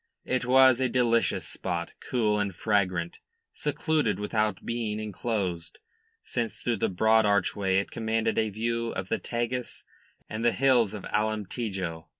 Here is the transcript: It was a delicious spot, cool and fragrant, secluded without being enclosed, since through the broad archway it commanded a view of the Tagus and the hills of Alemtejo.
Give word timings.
It 0.25 0.45
was 0.45 0.81
a 0.81 0.89
delicious 0.89 1.47
spot, 1.47 1.91
cool 1.99 2.39
and 2.39 2.55
fragrant, 2.55 3.19
secluded 3.51 4.17
without 4.19 4.65
being 4.65 4.99
enclosed, 4.99 5.77
since 6.23 6.63
through 6.63 6.77
the 6.77 6.89
broad 6.89 7.23
archway 7.27 7.77
it 7.77 7.91
commanded 7.91 8.39
a 8.39 8.49
view 8.49 8.93
of 8.93 9.09
the 9.09 9.19
Tagus 9.19 9.83
and 10.27 10.43
the 10.43 10.53
hills 10.53 10.95
of 10.95 11.03
Alemtejo. 11.13 12.07